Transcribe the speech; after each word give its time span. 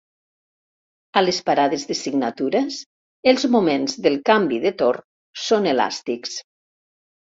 A 1.19 1.21
les 1.25 1.41
parades 1.49 1.83
de 1.89 1.97
signatures 1.99 2.79
els 3.33 3.45
moments 3.57 3.95
del 4.07 4.19
canvi 4.31 4.59
de 4.65 4.73
torn 4.81 5.07
són 5.47 5.69
elàstics. 5.75 6.35